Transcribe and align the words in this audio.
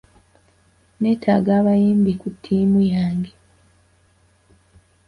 Neetaaga 0.99 1.51
abayambi 1.59 2.13
ku 2.21 2.27
tiimu 2.41 2.81
yange. 2.93 3.33